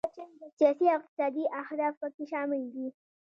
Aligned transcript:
سیاسي 0.57 0.85
او 0.89 0.93
اقتصادي 0.99 1.43
اهداف 1.61 1.93
پکې 2.01 2.23
شامل 2.31 2.61
دي. 2.73 2.87